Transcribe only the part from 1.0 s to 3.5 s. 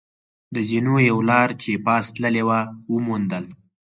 یوه لار چې پاس تللې وه، و موندل.